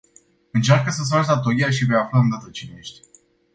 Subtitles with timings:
[0.51, 2.99] Încearcă să-ți faci datoria și vei afla îndată cine ești.